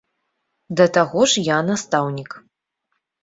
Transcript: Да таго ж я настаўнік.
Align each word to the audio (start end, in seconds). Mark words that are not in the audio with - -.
Да 0.79 0.87
таго 0.95 1.21
ж 1.33 1.43
я 1.47 1.57
настаўнік. 1.67 2.31